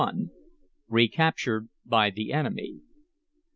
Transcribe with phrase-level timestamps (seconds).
[0.89, 2.81] RECAPTURED BY THE ENEMY.